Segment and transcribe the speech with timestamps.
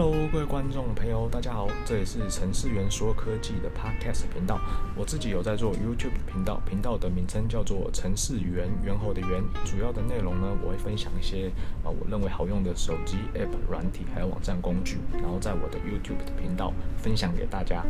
[0.00, 4.60] Hello，各位观众朋友，大家好，这里是程式员说科技的 Podcast 频道。
[4.94, 9.42] 我自己有在做 YouTube 频道，频道的名称叫做程式员，猿猴的猿。
[9.64, 11.50] 主要的内容呢，我会分享一些
[11.82, 17.84] 啊我认为好用的手机 App 软体，还有网站工具，然后在我的 YouTube 的频道分享给大家。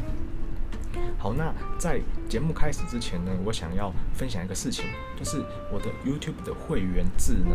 [1.18, 7.55] 好，那在节目开始之前呢，我想要分享一个事情，就是我的 YouTube 的会员制呢，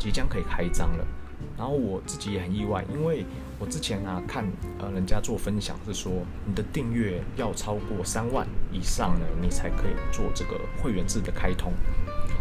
[0.00, 1.06] 即将可以开张了。
[1.56, 3.24] 然后我自己也很意外，因为
[3.58, 4.44] 我之前啊看
[4.78, 6.12] 呃人家做分享是说，
[6.46, 11.72] 你的订阅要超过三万以上呢，你才可以做这个会员制的开通。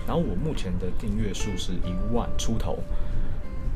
[0.06, 2.80] 然后我目前的订阅数是一万出头，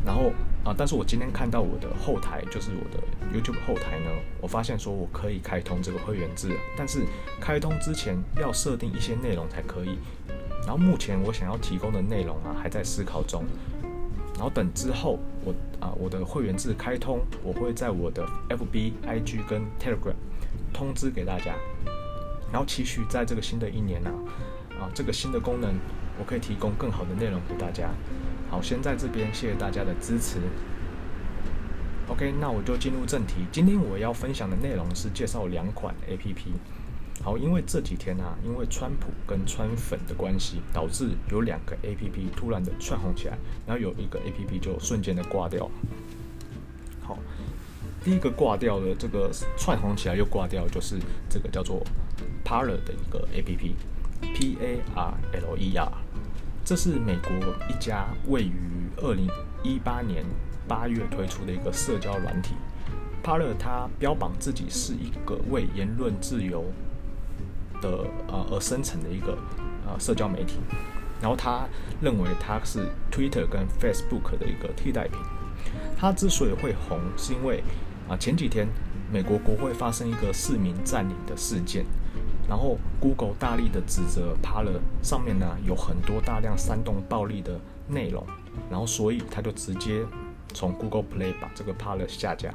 [0.05, 0.31] 然后
[0.63, 3.02] 啊、但是我今天看到我的后台，就是我的
[3.33, 7.03] YouTube 后台呢，我发现说我可以开通这个会员制，但是
[7.39, 9.97] 开通之前要设定一些内容才可以。
[10.61, 13.44] 然后目前我想要提供的内容啊，还在思考中。
[14.42, 20.16] 然后等之后我，啊我的会员制开通，我会在我的 FB、IG 跟 Telegram
[20.73, 21.53] 通知给大家。
[22.52, 24.09] 然后期许在这个新的一年呢，
[24.80, 25.75] 啊这个新的功能，
[26.17, 27.92] 我可以提供更好的内容给大家。
[28.50, 30.39] 好，先在这边谢谢大家的支持。
[32.08, 33.45] OK，那我就进入正题。
[33.52, 36.47] 今天我要分享的内容是介绍两款 APP。
[37.23, 45.69] 好，因为这几天啊，因为川普跟川粉的关系，导致有两个 APP 突然的窜红起来，然后有一个 APP 就瞬间的挂掉。
[47.00, 47.19] 好，
[48.03, 50.97] 第一个挂掉的这个窜红起来又挂掉，就是
[51.30, 51.86] 这个叫做
[52.44, 55.13] Parler 的一个 APP，P A R
[55.47, 55.91] L E R，
[56.66, 57.31] 这是美国
[57.69, 59.28] 一家位于二零
[59.61, 60.25] 一八年
[60.67, 62.56] 八月推出的一个社交软体。
[63.23, 66.66] Parler 它标榜自己是一个为言论自由
[67.82, 69.38] 的呃而生成的一个
[69.88, 70.60] 呃社交媒体，
[71.22, 71.68] 然后他
[72.02, 75.20] 认为它是 Twitter 跟 Facebook 的一个替代品。
[75.98, 77.64] 它之所以会红，是因为
[78.09, 78.68] 啊、前几天
[79.12, 81.86] 美国国会发生一个市民占领的事件，
[82.50, 88.25] 然后 Google 大力的指责 Paler 上面呢有很多大量煽动暴力的内容，
[88.70, 90.03] 然后所以他就直接
[90.53, 92.53] 从 Google Play 把这个 Paler 下架，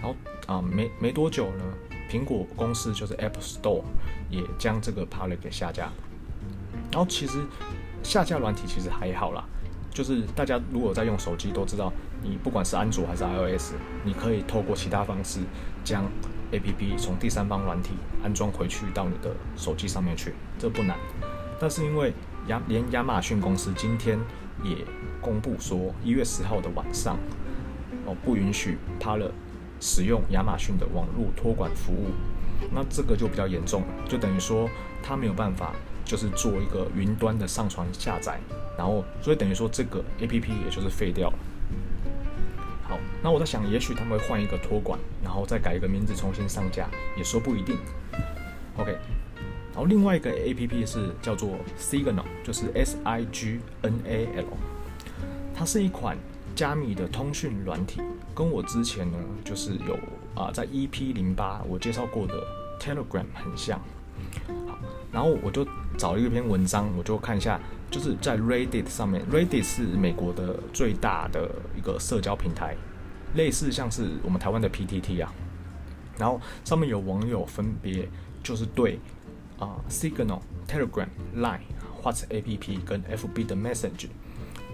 [0.00, 0.16] 然后
[0.46, 1.64] 啊、没没多久呢。
[2.10, 3.82] 苹果公司就是 App Store
[4.30, 5.90] 也将这个 Parler 给下架，
[6.90, 7.38] 然后其实
[8.02, 9.44] 下架软体其实还好啦，
[9.90, 13.74] 就是大家如果在用手机都知道，你不管是安卓还是 iOS，
[14.04, 15.40] 你可以透过其他方式
[15.84, 16.04] 将
[16.52, 20.96] APP 从第三方软体安装回去到你的手机上面去，这不难。
[21.58, 22.12] 但是因为
[22.48, 24.18] 亚连亚马逊公司今天
[24.62, 24.76] 也
[25.20, 27.18] 公布说，一月十号的晚上
[28.06, 29.30] 哦不允许 Parler
[29.80, 32.10] 使用亚马逊的网络托管服务，
[32.72, 34.68] 那这个就比较严重了，就等于说
[35.02, 38.40] 它没有办法，就是做一个云端的上传下载，
[38.76, 41.38] 然后所以等于说这个 APP 也就是废掉了。
[42.88, 47.76] 好，那我在想，也许他们会换一个托管，然后再改一个名字重新上架，也说不一定。
[48.78, 48.92] OK，
[49.72, 54.56] 然后另外一个 APP 是叫做 Signal，就是 S I G N A L，
[55.54, 56.16] 它是一款。
[56.56, 58.00] 加密的通讯软体，
[58.34, 59.96] 跟我之前呢，就是有
[60.34, 62.34] 啊、在 EP 零八我介绍过的
[62.80, 63.78] Telegram 很像。
[64.66, 64.78] 好，
[65.12, 65.66] 然后我就
[65.98, 72.74] 找了一篇文章，我就看一下，就是在 Reddit 上面，Reddit 是美国的最大的一个社交平台，
[73.34, 75.32] 类似像是我们台湾的 PTT 啊。
[76.18, 78.08] 然后上面有网友分别
[78.42, 78.98] 就是对
[79.58, 81.60] 啊、Signal、Telegram、Line、
[82.02, 84.08] WhatsApp APP 跟 FB 的 Message。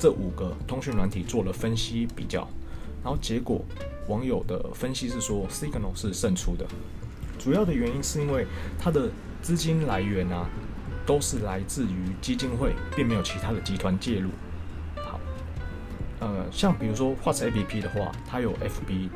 [0.03, 2.41] 这五个通讯软体做了分析比较，
[3.05, 3.65] 然后结果
[4.09, 6.67] 网友的分析是说，Signal 是胜出的。
[7.39, 8.45] 主要的原因是因为
[8.81, 9.09] 它的
[9.43, 10.51] 资金来源啊，
[11.07, 14.31] 都是来自于基金会，并没有其他的集团介入。
[14.97, 15.21] 好，
[16.19, 19.09] 呃，像比如说 WhatsApp 的话，它有 FB，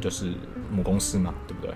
[0.00, 0.32] 就是
[0.70, 1.74] 母公司嘛，对不对？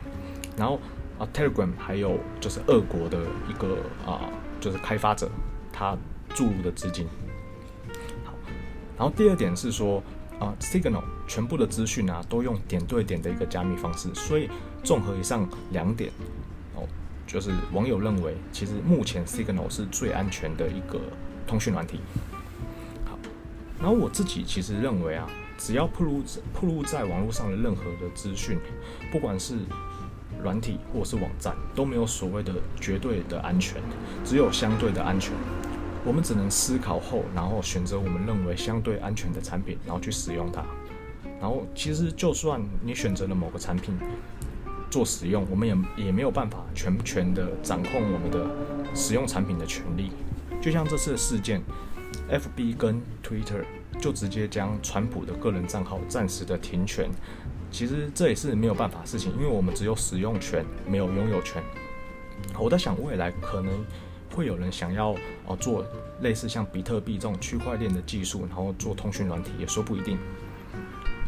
[0.56, 0.78] 然后
[1.18, 5.28] 啊，Telegram 还有就是俄国的一个啊，就是开发者，
[5.72, 5.98] 他
[6.36, 7.04] 注入的资金。
[8.98, 10.02] 然后第二点是说，
[10.40, 14.50] 啊、，Signal 全部的资讯啊，都用点对点的一个加密方式，所以
[14.82, 16.10] 综合以上两点，
[16.74, 16.82] 哦，
[17.26, 20.98] 就是网友认为，其实目前 Signal 是最安全的一个
[21.46, 22.00] 通讯软体。
[23.04, 23.16] 好，
[23.80, 26.22] 然后我自己其实认为啊，只要铺露
[26.52, 28.58] 铺露在网络上的任何的资讯，
[29.12, 29.54] 不管是
[30.42, 33.80] 软体或是网站，都没有所谓的绝对的安全，
[34.24, 35.32] 只有相对的安全。
[36.04, 40.64] 我们只能思考后，然后选择我们认为相对安全的产品，然后去使用它。
[41.40, 43.96] 然后，其实就算你选择了某个产品
[44.90, 48.46] 做使用，我们也也没有办法全权的掌控我们的
[48.94, 50.10] 使用产品的权利。
[50.60, 51.62] 就像这次的事件
[52.28, 53.64] ，FB 跟 Twitter
[54.00, 57.08] 就直接将川普的个人账号暂时的停权，
[57.70, 61.62] 其实这也是没有办法的事情，因为我们只有使用权，没有拥有权。
[62.58, 63.72] 我在想，未来可能
[64.38, 65.84] 会有人想要哦做
[66.20, 70.16] 类似像比特币这种区块链的技术，然后做通讯软体，也说不一定。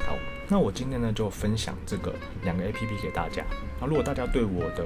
[0.06, 0.14] 好，
[0.46, 2.14] 那我今天呢就分享这个
[2.44, 3.44] 两个 APP 给大家。
[3.80, 4.84] 那如果大家对我的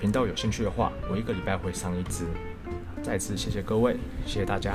[0.00, 2.26] 频道有兴趣的话，我一个礼拜会上一支。
[3.04, 3.96] 再次谢谢各位，
[4.26, 4.74] 谢谢大家。